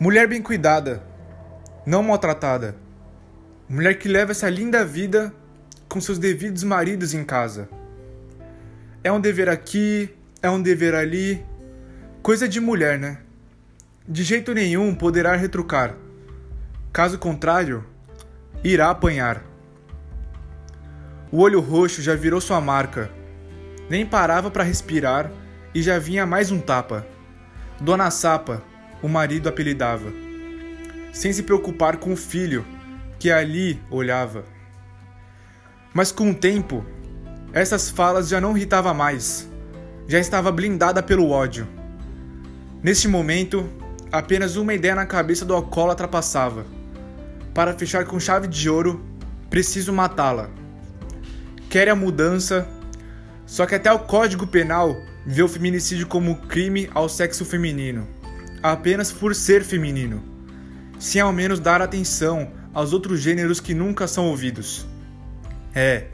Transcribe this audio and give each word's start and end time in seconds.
Mulher 0.00 0.28
bem 0.28 0.40
cuidada, 0.40 1.02
não 1.84 2.04
maltratada. 2.04 2.76
Mulher 3.68 3.98
que 3.98 4.06
leva 4.06 4.30
essa 4.30 4.48
linda 4.48 4.84
vida 4.84 5.34
com 5.88 6.00
seus 6.00 6.20
devidos 6.20 6.62
maridos 6.62 7.14
em 7.14 7.24
casa. 7.24 7.68
É 9.02 9.10
um 9.10 9.20
dever 9.20 9.48
aqui, 9.48 10.08
é 10.40 10.48
um 10.48 10.62
dever 10.62 10.94
ali. 10.94 11.44
Coisa 12.22 12.48
de 12.48 12.60
mulher, 12.60 12.96
né? 12.96 13.18
De 14.06 14.22
jeito 14.22 14.54
nenhum 14.54 14.94
poderá 14.94 15.34
retrucar. 15.34 15.96
Caso 16.92 17.18
contrário, 17.18 17.84
irá 18.62 18.90
apanhar. 18.90 19.42
O 21.32 21.40
olho 21.40 21.58
roxo 21.58 22.00
já 22.02 22.14
virou 22.14 22.40
sua 22.40 22.60
marca. 22.60 23.10
Nem 23.90 24.06
parava 24.06 24.48
para 24.48 24.62
respirar 24.62 25.28
e 25.74 25.82
já 25.82 25.98
vinha 25.98 26.24
mais 26.24 26.52
um 26.52 26.60
tapa. 26.60 27.04
Dona 27.80 28.12
Sapa, 28.12 28.62
o 29.02 29.08
marido 29.08 29.48
apelidava, 29.48 30.12
sem 31.12 31.32
se 31.32 31.42
preocupar 31.42 31.96
com 31.96 32.12
o 32.12 32.16
filho 32.16 32.64
que 33.18 33.30
ali 33.30 33.80
olhava. 33.90 34.44
Mas 35.92 36.12
com 36.12 36.30
o 36.30 36.34
tempo, 36.34 36.84
essas 37.52 37.90
falas 37.90 38.28
já 38.28 38.40
não 38.40 38.56
irritava 38.56 38.92
mais, 38.92 39.48
já 40.06 40.18
estava 40.18 40.52
blindada 40.52 41.02
pelo 41.02 41.30
ódio. 41.30 41.66
Neste 42.82 43.08
momento, 43.08 43.68
apenas 44.12 44.56
uma 44.56 44.74
ideia 44.74 44.94
na 44.94 45.06
cabeça 45.06 45.44
do 45.44 45.54
alcoólatra 45.54 46.06
passava. 46.06 46.64
Para 47.54 47.74
fechar 47.74 48.04
com 48.04 48.20
chave 48.20 48.46
de 48.46 48.70
ouro, 48.70 49.04
preciso 49.50 49.92
matá-la. 49.92 50.48
Quer 51.68 51.88
a 51.88 51.96
mudança, 51.96 52.68
só 53.44 53.66
que 53.66 53.74
até 53.74 53.92
o 53.92 53.98
Código 53.98 54.46
Penal 54.46 54.96
vê 55.26 55.42
o 55.42 55.48
feminicídio 55.48 56.06
como 56.06 56.36
crime 56.42 56.88
ao 56.94 57.08
sexo 57.08 57.44
feminino 57.44 58.17
apenas 58.62 59.12
por 59.12 59.34
ser 59.34 59.62
feminino, 59.62 60.22
sem 60.98 61.20
ao 61.20 61.32
menos 61.32 61.60
dar 61.60 61.80
atenção 61.80 62.52
aos 62.74 62.92
outros 62.92 63.20
gêneros 63.20 63.60
que 63.60 63.74
nunca 63.74 64.06
são 64.06 64.26
ouvidos. 64.26 64.86
É, 65.74 66.06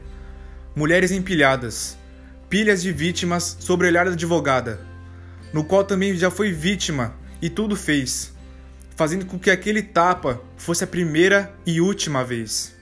mulheres 0.75 1.11
empilhadas, 1.11 1.97
pilhas 2.49 2.81
de 2.81 2.91
vítimas 2.91 3.57
sobre 3.59 3.87
o 3.87 3.89
olhar 3.89 4.05
da 4.05 4.11
advogada, 4.11 4.79
no 5.51 5.63
qual 5.63 5.83
também 5.83 6.15
já 6.15 6.29
foi 6.29 6.51
vítima 6.51 7.15
e 7.41 7.49
tudo 7.49 7.75
fez, 7.75 8.33
fazendo 8.95 9.25
com 9.25 9.39
que 9.39 9.49
aquele 9.49 9.81
tapa 9.81 10.41
fosse 10.57 10.83
a 10.83 10.87
primeira 10.87 11.53
e 11.65 11.81
última 11.81 12.23
vez. 12.23 12.75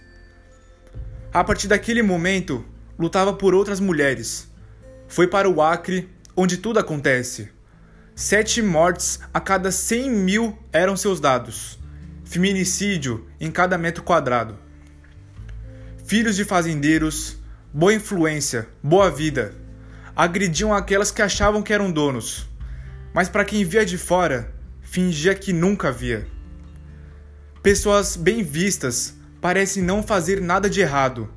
A 1.34 1.44
partir 1.44 1.68
daquele 1.68 2.04
momento, 2.04 2.64
lutava 2.98 3.34
por 3.34 3.56
outras 3.56 3.80
mulheres. 3.80 4.52
Foi 5.08 5.28
para 5.28 5.50
o 5.50 5.62
Acre, 5.62 6.10
onde 6.36 6.58
tudo 6.58 6.80
acontece 6.80 7.53
Sete 8.16 8.62
mortes 8.62 9.20
a 9.34 9.40
cada 9.40 9.72
100 9.72 10.12
mil 10.12 10.60
eram 10.72 10.96
seus 10.96 11.20
dados. 11.20 11.80
Feminicídio 12.24 13.28
em 13.40 13.50
cada 13.50 13.76
metro 13.76 14.04
quadrado. 14.04 14.56
Filhos 16.06 16.36
de 16.36 16.46
fazendeiros, 16.46 17.38
boa 17.74 17.92
influência, 17.92 18.68
boa 18.84 19.10
vida, 19.10 19.56
agrediam 20.16 20.72
aquelas 20.72 21.10
que 21.10 21.24
achavam 21.24 21.64
que 21.64 21.74
eram 21.74 21.92
donos, 21.92 22.48
mas 23.16 23.30
para 23.30 23.44
quem 23.44 23.66
via 23.66 23.84
de 23.84 23.98
fora, 23.98 24.54
fingia 24.80 25.34
que 25.34 25.52
nunca 25.52 25.92
via. 25.92 26.28
Pessoas 27.64 28.16
bem 28.16 28.44
vistas 28.44 29.16
parecem 29.42 29.82
não 29.82 30.04
fazer 30.04 30.40
nada 30.40 30.70
de 30.70 30.82
errado. 30.82 31.28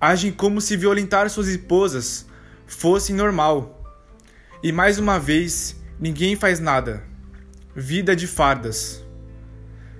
Agem 0.00 0.32
como 0.32 0.58
se 0.58 0.74
violentar 0.74 1.28
suas 1.28 1.48
esposas 1.48 2.24
fosse 2.66 3.12
normal. 3.12 3.74
E 4.62 4.72
mais 4.72 4.98
uma 4.98 5.18
vez, 5.18 5.77
Ninguém 6.00 6.36
faz 6.36 6.60
nada. 6.60 7.02
Vida 7.74 8.14
de 8.14 8.28
fardas. 8.28 9.04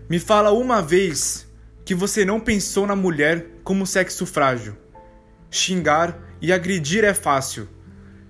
Me 0.08 0.20
fala 0.20 0.52
uma 0.52 0.80
vez 0.80 1.48
que 1.84 1.92
você 1.92 2.24
não 2.24 2.38
pensou 2.38 2.86
na 2.86 2.94
mulher 2.94 3.46
como 3.64 3.84
sexo 3.84 4.24
frágil. 4.24 4.76
Xingar 5.50 6.16
e 6.40 6.52
agredir 6.52 7.02
é 7.02 7.12
fácil. 7.12 7.68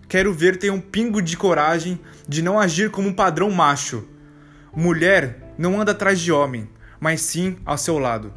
Quero 0.08 0.32
ver 0.32 0.56
ter 0.56 0.70
um 0.70 0.80
pingo 0.80 1.20
de 1.20 1.36
coragem 1.36 2.00
de 2.26 2.40
não 2.40 2.58
agir 2.58 2.90
como 2.90 3.08
um 3.08 3.12
padrão 3.12 3.50
macho. 3.50 4.08
Mulher 4.74 5.52
não 5.58 5.78
anda 5.78 5.92
atrás 5.92 6.18
de 6.18 6.32
homem, 6.32 6.70
mas 6.98 7.20
sim 7.20 7.58
ao 7.66 7.76
seu 7.76 7.98
lado. 7.98 8.32